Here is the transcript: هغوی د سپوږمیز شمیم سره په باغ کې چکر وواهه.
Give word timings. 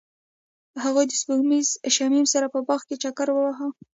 هغوی 0.83 1.05
د 1.07 1.13
سپوږمیز 1.21 1.67
شمیم 1.95 2.25
سره 2.33 2.45
په 2.53 2.59
باغ 2.67 2.81
کې 2.87 2.95
چکر 3.03 3.27
وواهه. 3.31 3.67